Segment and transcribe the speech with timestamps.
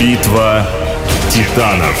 [0.00, 0.64] Битва
[1.28, 1.96] титанов.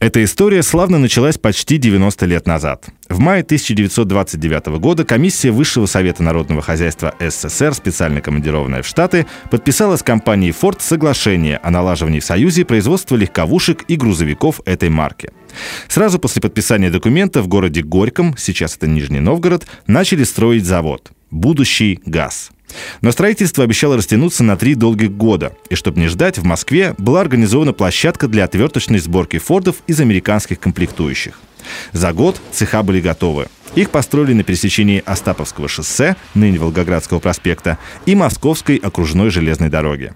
[0.00, 2.84] Эта история славно началась почти 90 лет назад.
[3.08, 9.96] В мае 1929 года комиссия Высшего Совета Народного Хозяйства СССР, специально командированная в Штаты, подписала
[9.96, 15.30] с компанией Ford соглашение о налаживании в Союзе производства легковушек и грузовиков этой марки.
[15.88, 22.00] Сразу после подписания документа в городе Горьком, сейчас это Нижний Новгород, начали строить завод «Будущий
[22.06, 22.52] газ».
[23.00, 25.52] Но строительство обещало растянуться на три долгих года.
[25.68, 30.60] И чтобы не ждать, в Москве была организована площадка для отверточной сборки фордов из американских
[30.60, 31.38] комплектующих.
[31.92, 33.46] За год цеха были готовы.
[33.74, 40.14] Их построили на пересечении Остаповского шоссе, ныне Волгоградского проспекта, и Московской окружной железной дороги.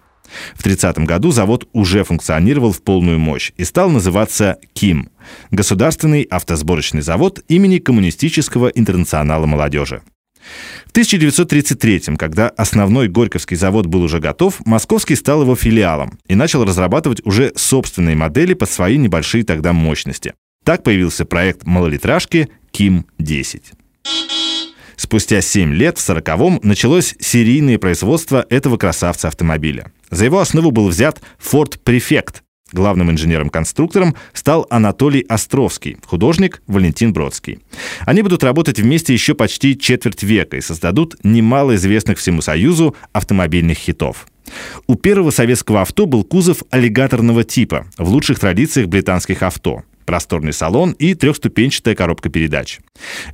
[0.55, 5.11] В 30 году завод уже функционировал в полную мощь и стал называться КИМ–
[5.51, 10.03] Государственный автосборочный завод имени Коммунистического интернационала молодежи.
[10.87, 16.65] В 1933 когда основной Горьковский завод был уже готов, Московский стал его филиалом и начал
[16.65, 20.35] разрабатывать уже собственные модели под свои небольшие тогда мощности.
[20.65, 23.63] Так появился проект малолитражки КИМ-10.
[24.97, 29.93] Спустя 7 лет, в 40-м, началось серийное производство этого красавца автомобиля.
[30.11, 37.61] За его основу был взят Ford Prefect, Главным инженером-конструктором стал Анатолий Островский, художник Валентин Бродский.
[38.05, 43.79] Они будут работать вместе еще почти четверть века и создадут немало известных всему Союзу автомобильных
[43.79, 44.27] хитов.
[44.87, 50.93] У первого советского авто был кузов аллигаторного типа, в лучших традициях британских авто просторный салон
[50.93, 52.79] и трехступенчатая коробка передач.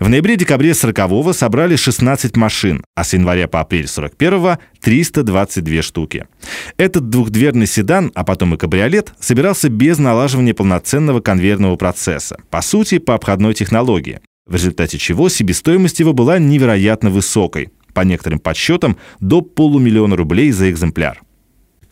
[0.01, 6.27] В ноябре-декабре 40-го собрали 16 машин, а с января по апрель 41-го 322 штуки.
[6.77, 12.99] Этот двухдверный седан, а потом и кабриолет, собирался без налаживания полноценного конвейерного процесса, по сути,
[12.99, 19.43] по обходной технологии, в результате чего себестоимость его была невероятно высокой, по некоторым подсчетам, до
[19.43, 21.23] полумиллиона рублей за экземпляр.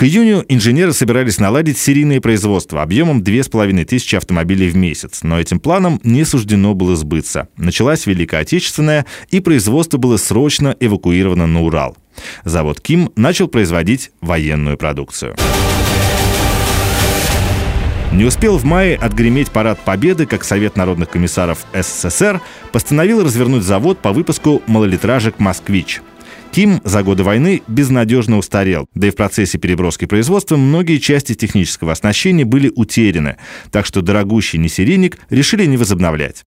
[0.03, 6.01] К июню инженеры собирались наладить серийное производство объемом 2500 автомобилей в месяц, но этим планом
[6.03, 7.47] не суждено было сбыться.
[7.57, 11.97] Началась Великая Отечественная, и производство было срочно эвакуировано на Урал.
[12.43, 15.37] Завод «Ким» начал производить военную продукцию.
[18.13, 22.41] Не успел в мае отгреметь парад Победы, как Совет народных комиссаров СССР
[22.73, 26.01] постановил развернуть завод по выпуску малолитражек «Москвич».
[26.53, 31.93] Ким за годы войны безнадежно устарел, да и в процессе переброски производства многие части технического
[31.93, 33.39] оснащения были утеряны,
[33.71, 36.45] так что дорогущий несерийник решили не возобновлять.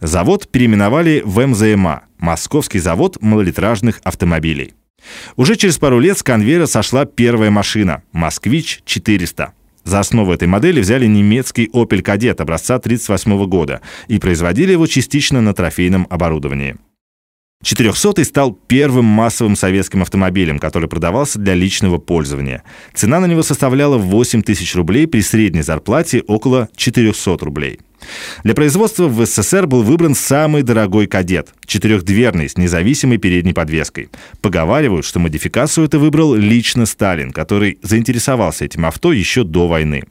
[0.00, 4.74] Завод переименовали в МЗМА– Московский завод малолитражных автомобилей.
[5.36, 9.50] Уже через пару лет с конвейера сошла первая машина– «Москвич-400».
[9.84, 15.40] За основу этой модели взяли немецкий Opel Kadett образца 1938 года и производили его частично
[15.40, 16.76] на трофейном оборудовании.
[17.64, 22.62] 400 стал первым массовым советским автомобилем, который продавался для личного пользования.
[22.92, 27.80] Цена на него составляла 8 тысяч рублей при средней зарплате около 400 рублей.
[28.42, 34.10] Для производства в СССР был выбран самый дорогой кадет– четырехдверный с независимой передней подвеской.
[34.42, 40.04] Поговаривают, что модификацию это выбрал лично Сталин, который заинтересовался этим авто еще до войны.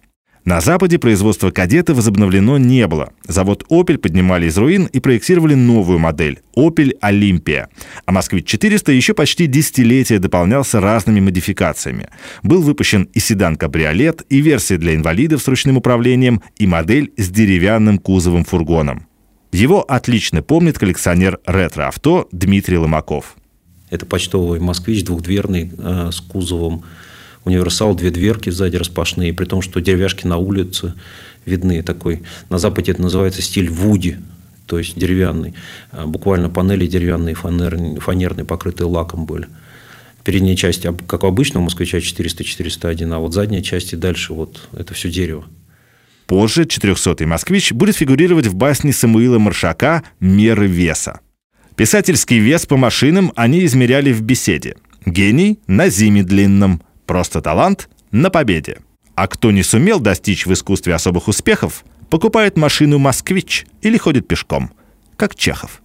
[0.46, 3.14] На Западе производство «Кадета» возобновлено не было.
[3.26, 7.70] Завод «Опель» поднимали из руин и проектировали новую модель– «Опель Олимпия».
[8.06, 12.10] А «Москвич-400» еще почти десятилетия дополнялся разными модификациями.
[12.44, 17.98] Был выпущен и седан-кабриолет, и версия для инвалидов с ручным управлением, и модель с деревянным
[17.98, 19.08] кузовом фургоном.
[19.54, 23.38] Его отлично помнит коллекционер ретро-авто Дмитрий Ломаков.
[23.90, 26.84] Это почтовый «Москвич» двухдверный э, с кузовом
[27.46, 30.94] универсал, две дверки сзади распашные, при том, что деревяшки на улице
[31.46, 31.82] видны.
[31.84, 34.18] Такой, на Западе это называется стиль Вуди,
[34.66, 35.54] то есть деревянный.
[35.92, 39.48] А буквально панели деревянные, фанерные, фанерные, покрытые лаком были.
[40.24, 44.94] Передняя часть, как у обычного москвича, 400-401, а вот задняя часть и дальше вот это
[44.94, 45.46] все дерево.
[46.28, 51.20] Позже 400-й «Москвич» будет фигурировать в басне Самуила Маршака «Меры веса».
[51.76, 54.78] Писательский вес по машинам они измеряли в беседе.
[55.06, 58.80] Гений на зиме длинном– Просто талант на победе.
[59.16, 64.72] А кто не сумел достичь в искусстве особых успехов, покупает машину «Москвич» или ходит пешком,
[65.18, 65.82] как Чехов.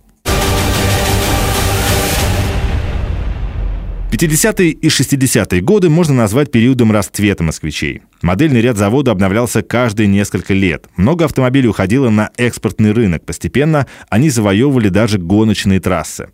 [4.10, 8.02] 50-е и 60-е годы можно назвать периодом расцвета москвичей.
[8.22, 10.86] Модельный ряд завода обновлялся каждые несколько лет.
[10.96, 13.24] Много автомобилей уходило на экспортный рынок.
[13.24, 16.28] Постепенно они завоевывали даже гоночные трассы.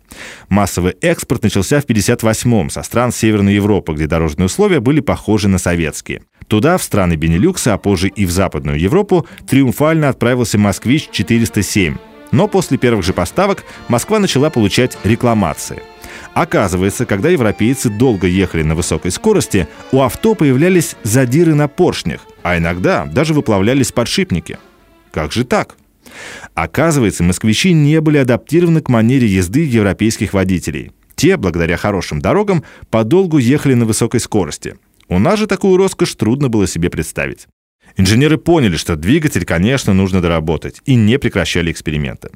[0.49, 5.59] Массовый экспорт начался в 58-м со стран Северной Европы, где дорожные условия были похожи на
[5.59, 6.23] советские.
[6.47, 11.97] Туда, в страны Бенилюкса, а позже и в Западную Европу, триумфально отправился «Москвич-407».
[12.31, 15.81] Но после первых же поставок Москва начала получать рекламации–
[16.35, 22.57] Оказывается, когда европейцы долго ехали на высокой скорости, у авто появлялись задиры на поршнях, а
[22.57, 24.59] иногда даже выплавлялись подшипники.
[25.11, 25.77] Как же так?
[26.53, 30.91] Оказывается, москвичи не были адаптированы к манере езды европейских водителей.
[31.15, 34.75] Те, благодаря хорошим дорогам, подолгу ехали на высокой скорости.
[35.07, 37.47] У нас же такую роскошь трудно было себе представить.
[37.95, 42.29] Инженеры поняли, что двигатель, конечно, нужно доработать, и не прекращали эксперименты.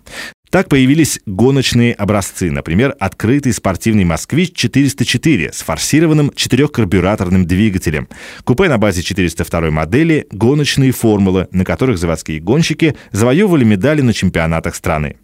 [0.50, 8.08] Так появились гоночные образцы, например, открытый спортивный «Москвич-404» с форсированным четырехкарбюраторным двигателем,
[8.46, 14.74] купе на базе 402 модели, гоночные формулы, на которых заводские гонщики завоевывали медали на чемпионатах
[14.74, 15.18] страны.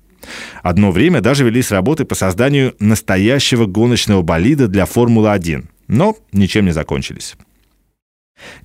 [0.61, 6.71] Одно время даже велись работы по созданию настоящего гоночного болида для Формулы-1, но ничем не
[6.71, 7.35] закончились.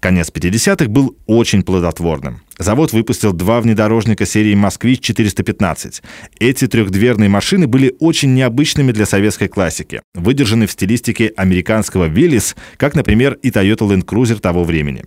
[0.00, 2.42] Конец 50-х был очень плодотворным.
[2.58, 6.02] Завод выпустил два внедорожника серии «Москвич-415».
[6.38, 12.94] Эти трехдверные машины были очень необычными для советской классики, выдержаны в стилистике американского «Виллис», как,
[12.94, 15.04] например, и Toyota Land Cruiser того времени.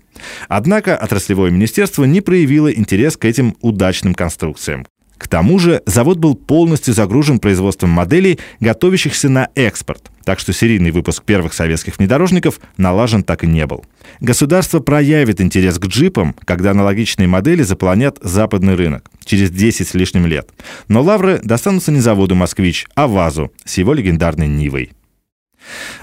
[0.48, 4.86] Однако отраслевое министерство не проявило интерес к этим удачным конструкциям.
[5.23, 10.91] К тому же завод был полностью загружен производством моделей, готовящихся на экспорт, так что серийный
[10.91, 13.85] выпуск первых советских внедорожников налажен так и не был.
[14.19, 20.25] Государство проявит интерес к джипам, когда аналогичные модели заполонят западный рынок через 10 с лишним
[20.25, 20.49] лет.
[20.89, 24.91] Но лавры достанутся не заводу «Москвич», а ВАЗу с его легендарной «Нивой».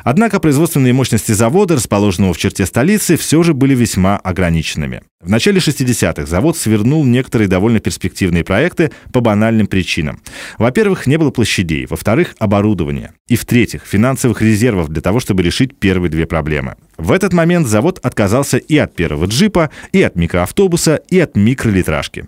[0.05, 5.03] Однако производственные мощности завода, расположенного в черте столицы, все же были весьма ограниченными.
[5.21, 10.23] В начале 60-х завод свернул некоторые довольно перспективные проекты по банальным причинам.
[10.59, 16.11] Во-первых, не было площадей, во-вторых, оборудования, и в-третьих, финансовых резервов для того, чтобы решить первые
[16.11, 16.77] две проблемы.
[16.97, 22.27] В этот момент завод отказался и от первого джипа, и от микроавтобуса, и от микролитражки.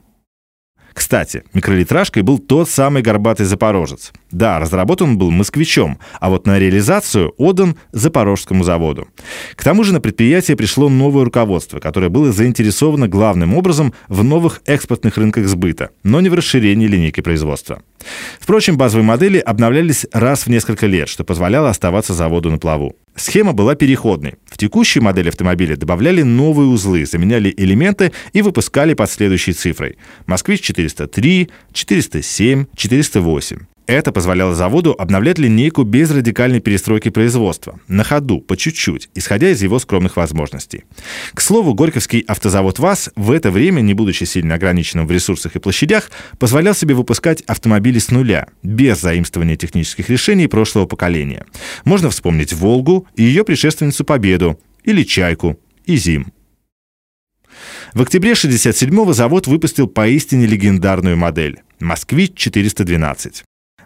[0.93, 4.13] Кстати, микролитражкой был тот самый горбатый запорожец.
[4.31, 9.09] Да, разработан он был москвичом, а вот на реализацию отдан Запорожскому заводу.
[9.55, 14.63] К тому же на предприятие пришло новое руководство, которое было заинтересовано главным образом в новых
[14.67, 17.83] экспортных рынках сбыта, но не в расширении линейки производства.
[18.41, 22.97] Впрочем, базовые модели обновлялись раз в несколько лет, что позволяло оставаться заводу на плаву.
[23.15, 24.35] Схема была переходной.
[24.47, 29.99] В текущей модели автомобиля добавляли новые узлы, заменяли элементы и выпускали под следующей цифрой.
[30.27, 33.63] «Москвич-403», «407», «408».
[33.93, 39.63] Это позволяло заводу обновлять линейку без радикальной перестройки производства, на ходу, по чуть-чуть, исходя из
[39.63, 40.85] его скромных возможностей.
[41.35, 45.59] К слову, Горьковский автозавод ВАЗ в это время, не будучи сильно ограниченным в ресурсах и
[45.59, 51.45] площадях, позволял себе выпускать автомобили с нуля, без заимствования технических решений прошлого поколения.
[51.85, 56.33] Можно вспомнить «Волгу» и ее предшественницу «Победу», или «Чайку», и «Зим».
[57.93, 63.43] В октябре 1967-го завод выпустил поистине легендарную модель «Москвич-412».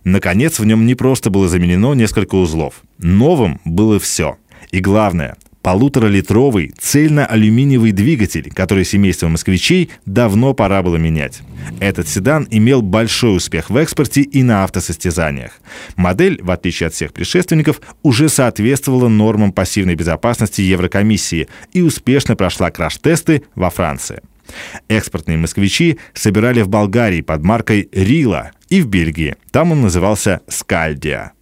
[0.07, 2.75] Наконец, в нем не просто было заменено несколько узлов.
[2.99, 4.37] Новым было все.
[4.71, 11.41] И главное, полуторалитровый цельно-алюминиевый двигатель, который семейство москвичей давно пора было менять.
[11.81, 15.59] Этот седан имел большой успех в экспорте и на автосостязаниях.
[15.97, 22.71] Модель, в отличие от всех предшественников, уже соответствовала нормам пассивной безопасности Еврокомиссии и успешно прошла
[22.71, 24.21] краш-тесты во Франции.
[24.89, 29.37] Экспортные москвичи собирали в Болгарии под маркой «Рила» и в Бельгии.
[29.51, 31.33] Там он назывался «Скальдия».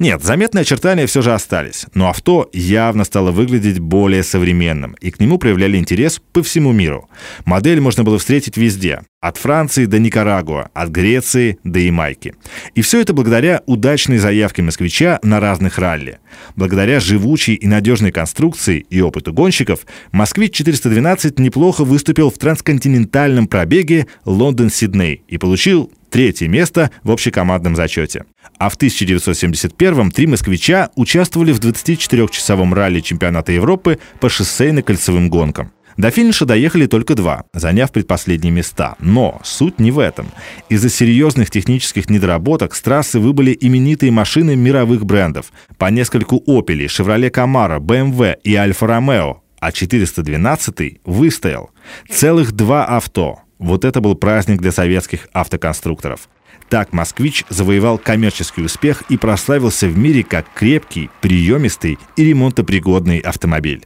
[0.00, 5.20] Нет, заметные очертания все же остались, но авто явно стало выглядеть более современным, и к
[5.20, 7.08] нему проявляли интерес по всему миру.
[7.44, 12.34] Модель можно было встретить везде, от Франции до Никарагуа, от Греции до Ямайки.
[12.74, 16.18] И все это благодаря удачной заявке москвича на разных ралли.
[16.56, 25.22] Благодаря живучей и надежной конструкции и опыту гонщиков, «Москвич-412» неплохо выступил в трансконтинентальном пробеге Лондон-Сидней
[25.28, 28.24] и получил третье место в общекомандном зачете.
[28.56, 35.72] А в 1971-м три москвича участвовали в 24-часовом ралли чемпионата Европы по шоссейно-кольцевым гонкам.
[35.96, 38.94] До финиша доехали только два, заняв предпоследние места.
[39.00, 40.28] Но суть не в этом.
[40.68, 45.46] Из-за серьезных технических недоработок с трассы выбыли именитые машины мировых брендов.
[45.78, 49.42] По нескольку «Опелей», «Шевроле Камара», «БМВ» и «Альфа-Ромео».
[49.58, 51.70] А 412 выстоял.
[52.08, 53.40] Целых два авто.
[53.58, 56.28] Вот это был праздник для советских автоконструкторов.
[56.68, 63.84] Так «Москвич» завоевал коммерческий успех и прославился в мире как крепкий, приемистый и ремонтопригодный автомобиль.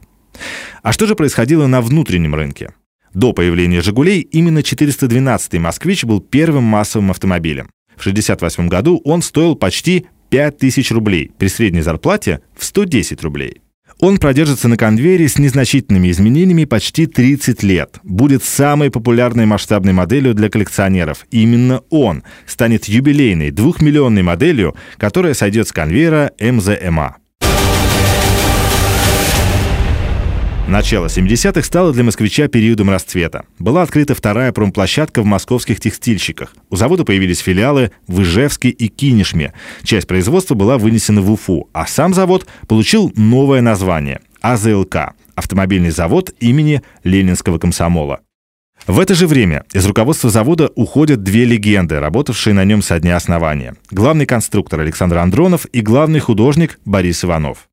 [0.81, 2.73] А что же происходило на внутреннем рынке?
[3.13, 7.69] До появления «Жигулей» именно 412-й «Москвич» был первым массовым автомобилем.
[7.95, 13.61] В 1968 году он стоил почти 5000 рублей при средней зарплате в 110 рублей.
[13.99, 17.99] Он продержится на конвейере с незначительными изменениями почти 30 лет.
[18.03, 21.25] Будет самой популярной масштабной моделью для коллекционеров.
[21.31, 27.17] Именно он станет юбилейной двухмиллионной моделью, которая сойдет с конвейера МЗМА.
[30.69, 33.45] Начало 70-х стало для москвича периодом расцвета.
[33.57, 36.53] Была открыта вторая промплощадка в московских текстильщиках.
[36.69, 39.53] У завода появились филиалы в Ижевске и Кинешме.
[39.81, 46.35] Часть производства была вынесена в Уфу, а сам завод получил новое название– АЗЛК– автомобильный завод
[46.39, 48.19] имени Ленинского комсомола.
[48.85, 53.15] В это же время из руководства завода уходят две легенды, работавшие на нем со дня
[53.15, 53.75] основания.
[53.89, 57.68] Главный конструктор Александр Андронов и главный художник Борис Иванов.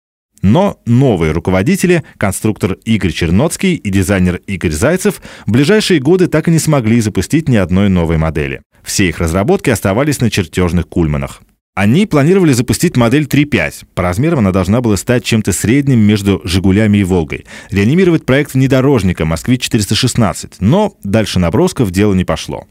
[0.47, 6.53] Но новые руководители, конструктор Игорь Черноцкий и дизайнер Игорь Зайцев, в ближайшие годы так и
[6.53, 8.63] не смогли запустить ни одной новой модели.
[8.85, 11.43] Все их разработки оставались на чертежных кульманах.
[11.75, 13.87] Они планировали запустить модель 3.5.
[13.95, 17.45] По размерам она должна была стать чем-то средним между «Жигулями» и «Волгой».
[17.71, 20.55] Реанимировать проект внедорожника «Москвич-416».
[20.61, 22.67] Но дальше набросков дело не пошло.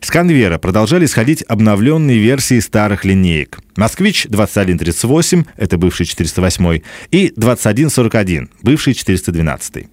[0.00, 3.58] С конвейера продолжали сходить обновленные версии старых линеек.
[3.76, 6.80] «Москвич-2138»— это бывший 408
[7.10, 9.86] и «2141»— бывший 412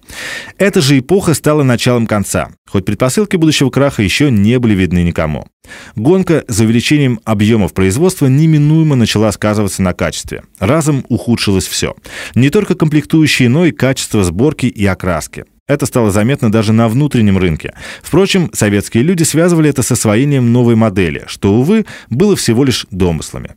[0.58, 5.46] Эта же эпоха стала началом конца, хоть предпосылки будущего краха еще не были видны никому.
[5.96, 10.42] Гонка за увеличением объемов производства неминуемо начала сказываться на качестве.
[10.58, 11.94] Разом ухудшилось все.
[12.34, 15.44] Не только комплектующие, но и качество сборки и окраски.
[15.66, 17.72] Это стало заметно даже на внутреннем рынке.
[18.02, 23.56] Впрочем, советские люди связывали это с освоением новой модели, что, увы, было всего лишь домыслами.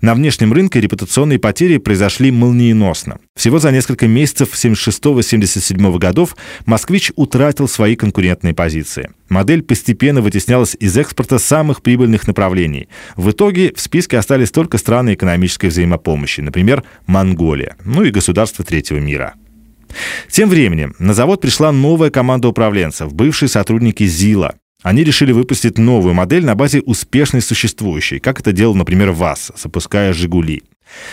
[0.00, 3.18] На внешнем рынке репутационные потери произошли молниеносно.
[3.34, 6.36] Всего за несколько месяцев 76-77 годов
[6.66, 9.10] «Москвич» утратил свои конкурентные позиции.
[9.28, 12.88] Модель постепенно вытеснялась из экспорта самых прибыльных направлений.
[13.16, 18.98] В итоге в списке остались только страны экономической взаимопомощи, например, Монголия, ну и государства третьего
[18.98, 19.34] мира.
[20.30, 24.54] Тем временем на завод пришла новая команда управленцев, бывшие сотрудники ЗИЛа.
[24.82, 30.12] Они решили выпустить новую модель на базе успешной существующей, как это делал, например, ВАЗ, запуская
[30.12, 30.62] «Жигули».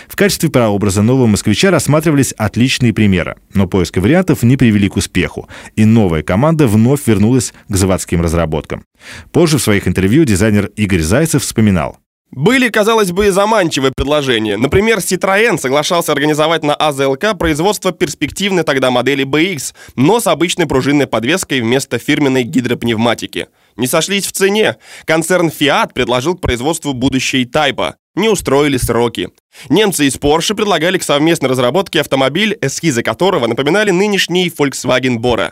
[0.07, 5.49] В качестве прообраза нового москвича рассматривались отличные примеры, но поиски вариантов не привели к успеху,
[5.75, 8.85] и новая команда вновь вернулась к заводским разработкам.
[9.31, 11.97] Позже в своих интервью дизайнер Игорь Зайцев вспоминал.
[12.35, 14.57] Были, казалось бы, заманчивые предложения.
[14.57, 21.07] Например, Citroën соглашался организовать на АЗЛК производство перспективной тогда модели BX, но с обычной пружинной
[21.07, 23.47] подвеской вместо фирменной гидропневматики.
[23.77, 24.75] Не сошлись в цене.
[25.05, 27.95] Концерн Fiat предложил к производству будущей Тайпа.
[28.15, 29.29] Не устроили сроки.
[29.69, 35.51] Немцы из Porsche предлагали к совместной разработке автомобиль, эскизы которого напоминали нынешний Volkswagen Bora.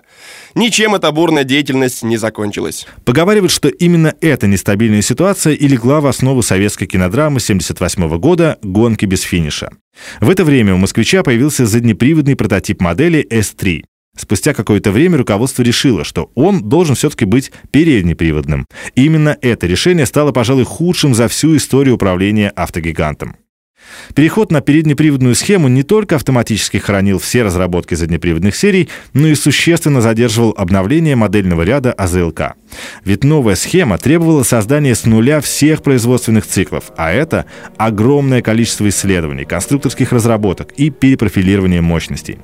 [0.55, 2.85] Ничем эта бурная деятельность не закончилась.
[3.05, 9.05] Поговаривают, что именно эта нестабильная ситуация и легла в основу советской кинодрамы 1978 года «Гонки
[9.05, 9.69] без финиша».
[10.19, 13.83] В это время у «Москвича» появился заднеприводный прототип модели S3.
[14.15, 18.67] Спустя какое-то время руководство решило, что он должен все-таки быть переднеприводным.
[18.93, 23.37] Именно это решение стало, пожалуй, худшим за всю историю управления автогигантом.
[24.15, 30.01] Переход на переднеприводную схему не только автоматически хранил все разработки заднеприводных серий, но и существенно
[30.01, 32.53] задерживал обновление модельного ряда АЗЛК.
[33.05, 37.45] Ведь новая схема требовала создания с нуля всех производственных циклов, а это
[37.77, 42.37] огромное количество исследований, конструкторских разработок и перепрофилирования мощностей.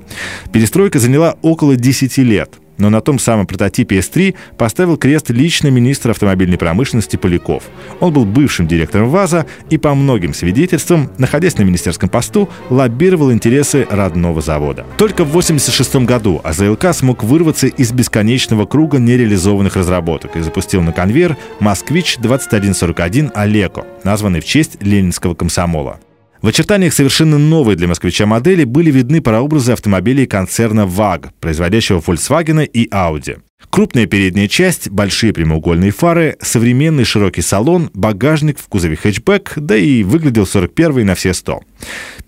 [0.52, 6.10] Перестройка заняла около 10 лет– но на том самом прототипе S3 поставил крест лично министр
[6.10, 7.64] автомобильной промышленности Поляков.
[8.00, 13.86] Он был бывшим директором ВАЗа и по многим свидетельствам, находясь на министерском посту, лоббировал интересы
[13.90, 14.84] родного завода.
[14.96, 20.92] Только в 1986 году АЗЛК смог вырваться из бесконечного круга нереализованных разработок и запустил на
[20.92, 26.00] конвейер «Москвич-2141 Олеко», названный в честь ленинского комсомола.
[26.42, 32.64] В очертаниях совершенно новой для москвича модели были видны прообразы автомобилей концерна VAG, производящего Volkswagen
[32.64, 33.40] и Audi.
[33.68, 40.02] Крупная передняя часть, большие прямоугольные фары, современный широкий салон, багажник в кузове хэтчбэк, да и
[40.02, 41.60] выглядел 41 на все 100.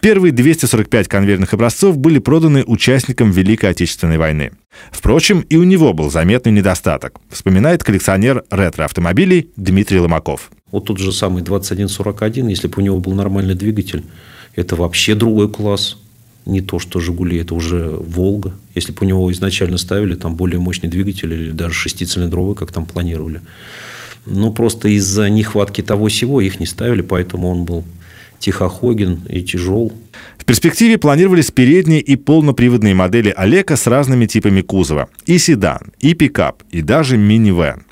[0.01, 4.53] Первые 245 конвейерных образцов были проданы участникам Великой Отечественной войны.
[4.91, 10.51] Впрочем, и у него был заметный недостаток, вспоминает коллекционер ретро-автомобилей Дмитрий Ломаков.
[10.73, 14.03] Вот тот же самый 2141, если бы у него был нормальный двигатель,
[14.57, 15.99] это вообще другой класс.
[16.45, 18.53] Не то, что «Жигули», это уже «Волга».
[18.75, 22.85] Если бы у него изначально ставили там более мощный двигатель или даже шестицилиндровый, как там
[22.85, 23.43] планировали.
[24.27, 27.85] Но просто из-за нехватки того всего их не ставили, поэтому он был
[28.41, 29.93] тихоходен и тяжел.
[30.37, 35.09] В перспективе планировались передние и полноприводные модели Олека с разными типами кузова.
[35.27, 37.85] И седан, и пикап, и даже минивэн.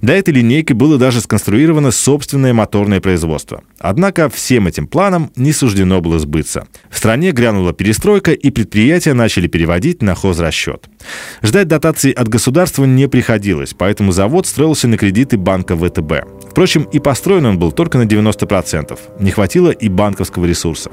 [0.00, 3.62] Для этой линейки было даже сконструировано собственное моторное производство.
[3.78, 6.66] Однако всем этим планам не суждено было сбыться.
[6.90, 10.88] В стране грянула перестройка, и предприятия начали переводить на хозрасчет.
[11.42, 16.48] Ждать дотаций от государства не приходилось, поэтому завод строился на кредиты банка ВТБ.
[16.50, 18.98] Впрочем, и построен он был только на 90%.
[19.20, 20.90] Не хватило и банковского ресурса.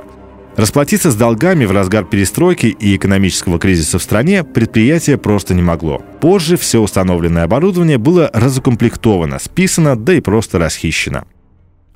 [0.55, 6.03] Расплатиться с долгами в разгар перестройки и экономического кризиса в стране предприятие просто не могло.
[6.21, 11.23] Позже все установленное оборудование было разукомплектовано, списано, да и просто расхищено.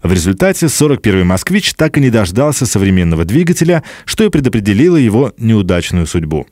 [0.02, 6.08] В результате 41-й «Москвич» так и не дождался современного двигателя, что и предопределило его неудачную
[6.08, 6.48] судьбу.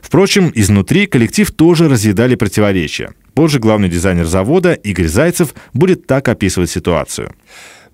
[0.00, 3.12] Впрочем, изнутри коллектив тоже разъедали противоречия.
[3.34, 7.32] Позже главный дизайнер завода Игорь Зайцев будет так описывать ситуацию.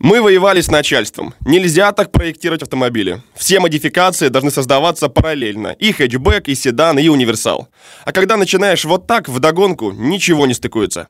[0.04, 1.32] Мы воевали с начальством.
[1.46, 3.22] Нельзя так проектировать автомобили.
[3.34, 5.68] Все модификации должны создаваться параллельно.
[5.78, 7.68] И хэтчбэк, и седан, и универсал.
[8.04, 11.08] А когда начинаешь вот так, вдогонку, ничего не стыкуется.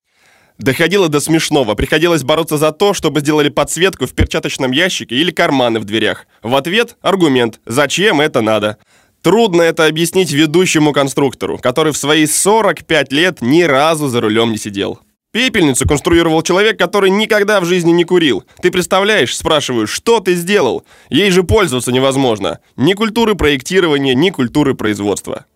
[0.58, 1.74] Доходило до смешного.
[1.74, 6.28] Приходилось бороться за то, чтобы сделали подсветку в перчаточном ящике или карманы в дверях.
[6.44, 8.78] В ответ аргумент «Зачем это надо?».
[9.22, 14.58] Трудно это объяснить ведущему конструктору, который в свои 45 лет ни разу за рулем не
[14.58, 15.00] сидел.
[15.34, 18.44] Пепельницу конструировал человек, который никогда в жизни не курил.
[18.62, 20.84] Ты представляешь, спрашиваю, что ты сделал?
[21.10, 22.60] Ей же пользоваться невозможно.
[22.76, 25.46] Ни культуры проектирования, ни культуры производства.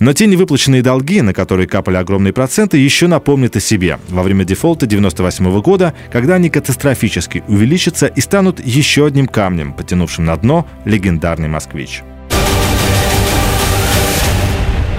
[0.00, 4.44] Но те невыплаченные долги, на которые капали огромные проценты, еще напомнят о себе во время
[4.44, 10.66] дефолта 98 года, когда они катастрофически увеличатся и станут еще одним камнем, потянувшим на дно
[10.84, 12.02] легендарный «Москвич».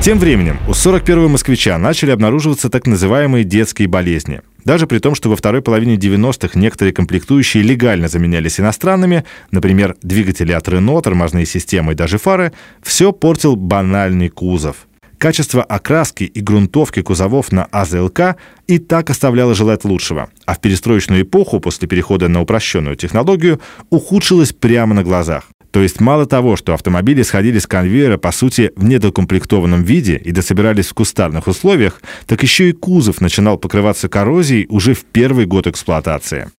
[0.01, 4.41] Тем временем у 41-го москвича начали обнаруживаться так называемые детские болезни.
[4.65, 10.53] Даже при том, что во второй половине 90-х некоторые комплектующие легально заменялись иностранными, например, двигатели
[10.53, 14.87] от Рено, тормозные системы и даже фары, все портил банальный кузов.
[15.19, 21.21] Качество окраски и грунтовки кузовов на АЗЛК и так оставляло желать лучшего, а в перестроечную
[21.21, 25.43] эпоху после перехода на упрощенную технологию ухудшилось прямо на глазах.
[25.71, 30.31] То есть мало того, что автомобили сходили с конвейера, по сути, в недокомплектованном виде и
[30.31, 35.67] дособирались в кустарных условиях, так еще и кузов начинал покрываться коррозией уже в первый год
[35.67, 36.51] эксплуатации.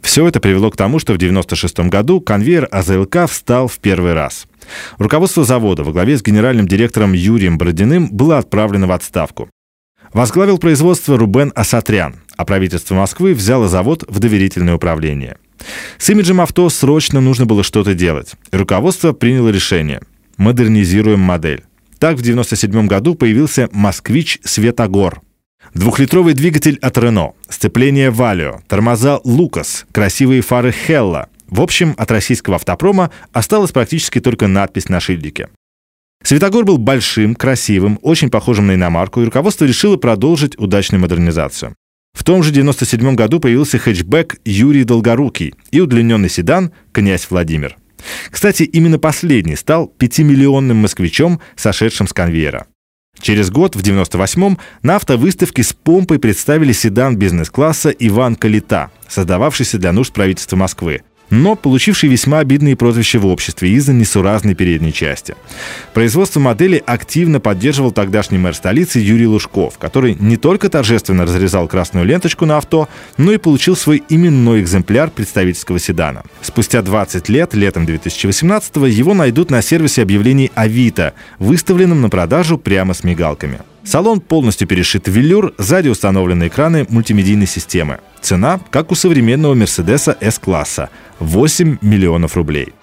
[0.00, 4.46] Все это привело к тому, что в 1996 году конвейер АЗЛК встал в первый раз.
[4.96, 9.50] Руководство завода во главе с генеральным директором Юрием Бородиным было отправлено в отставку.
[10.12, 15.36] Возглавил производство Рубен Асатрян, а правительство Москвы взяло завод в доверительное управление–
[15.98, 18.34] с имиджем авто срочно нужно было что-то делать.
[18.52, 20.00] руководство приняло решение.
[20.36, 21.64] Модернизируем модель.
[21.98, 25.20] Так в 1997 году появился «Москвич Светогор».
[25.74, 31.28] Двухлитровый двигатель от Renault, сцепление Валио, тормоза Лукас, красивые фары Хелла.
[31.48, 35.48] В общем, от российского автопрома осталась практически только надпись на шильдике.
[36.22, 41.74] Светогор был большим, красивым, очень похожим на иномарку, и руководство решило продолжить удачную модернизацию.
[42.18, 47.76] В том же 97 году появился хэтчбэк Юрий Долгорукий и удлиненный седан «Князь Владимир».
[48.28, 52.66] Кстати, именно последний стал пятимиллионным москвичом, сошедшим с конвейера.
[53.20, 59.92] Через год, в 98-м, на автовыставке с помпой представили седан бизнес-класса «Иван Калита», создававшийся для
[59.92, 65.34] нужд правительства Москвы но получивший весьма обидные прозвища в обществе из-за несуразной передней части.
[65.94, 72.06] Производство модели активно поддерживал тогдашний мэр столицы Юрий Лужков, который не только торжественно разрезал красную
[72.06, 76.22] ленточку на авто, но и получил свой именной экземпляр представительского седана.
[76.42, 82.94] Спустя 20 лет, летом 2018-го, его найдут на сервисе объявлений Авито, выставленном на продажу прямо
[82.94, 83.60] с мигалками.
[83.88, 88.00] Салон полностью перешит в велюр, сзади установлены экраны мультимедийной системы.
[88.20, 92.74] Цена, как у современного Мерседеса S-класса– 8 миллионов рублей.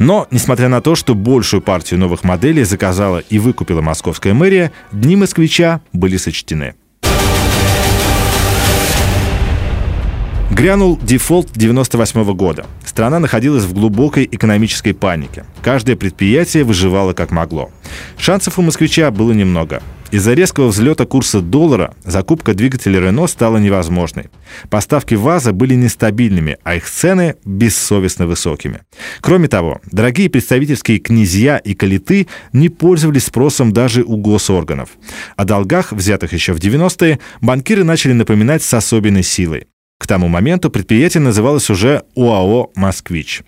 [0.00, 5.14] Но, несмотря на то, что большую партию новых моделей заказала и выкупила московская мэрия, дни
[5.14, 6.74] москвича были сочтены.
[10.50, 12.66] Грянул дефолт 98 года.
[12.84, 15.44] Страна находилась в глубокой экономической панике.
[15.62, 17.70] Каждое предприятие выживало как могло.
[18.18, 19.80] Шансов у москвича было немного.
[20.12, 24.26] Из-за резкого взлета курса доллара закупка двигателя Рено стала невозможной.
[24.68, 28.82] Поставки ВАЗа были нестабильными, а их цены бессовестно высокими.
[29.22, 34.90] Кроме того, дорогие представительские князья и калиты не пользовались спросом даже у госорганов.
[35.36, 39.66] О долгах, взятых еще в 90-е, банкиры начали напоминать с особенной силой.
[40.02, 43.42] К тому моменту предприятие называлось уже ОАО «Москвич».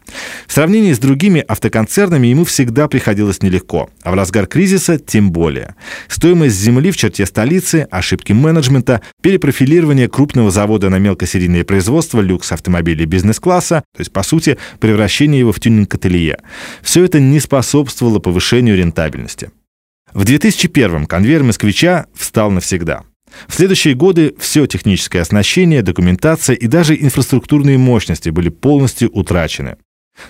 [0.47, 5.75] В сравнении с другими автоконцернами ему всегда приходилось нелегко, а в разгар кризиса тем более.
[6.07, 13.83] Стоимость земли в черте столицы, ошибки менеджмента, перепрофилирование крупного завода на мелкосерийное производство люкс-автомобилей бизнес-класса,
[13.93, 16.39] то есть, по сути, превращение его в тюнинг-ателье.
[16.83, 19.51] Все это не способствовало повышению рентабельности.
[20.13, 23.03] В 2001-м конвейер «Москвича» встал навсегда.
[23.49, 29.77] В следующие годы все техническое оснащение, документация и даже инфраструктурные мощности были полностью утрачены.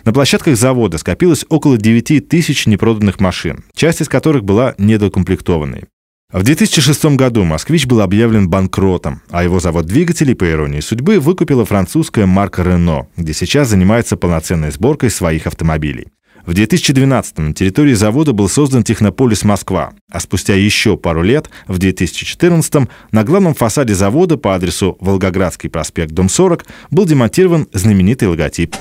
[0.04, 5.84] На площадках завода скопилось около 9 тысяч непроданных машин, часть из которых была недокомплектованной.
[6.32, 11.64] В 2006 году «Москвич» был объявлен банкротом, а его завод двигателей, по иронии судьбы, выкупила
[11.64, 16.08] французская марка «Рено», где сейчас занимается полноценной сборкой своих автомобилей.
[16.46, 21.78] В 2012 на территории завода был создан технополис Москва, а спустя еще пару лет, в
[21.78, 28.76] 2014 на главном фасаде завода по адресу Волгоградский проспект, дом 40, был демонтирован знаменитый логотип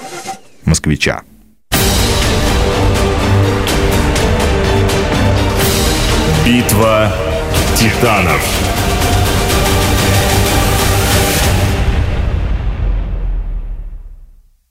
[0.65, 1.23] «Москвича».
[6.45, 7.15] Битва
[7.77, 8.72] титанов.